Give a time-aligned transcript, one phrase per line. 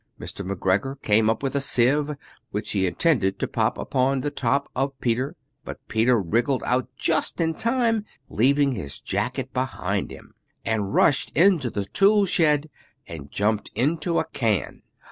[0.19, 0.43] Mr.
[0.43, 2.15] McGregor came up with a sieve,
[2.49, 7.39] which he intended to pop upon the top of Peter; but Peter wriggled out just
[7.39, 10.33] in time, leaving his jacket behind him.
[10.65, 12.67] And rushed into the tool shed,
[13.07, 14.81] and jumped into a can.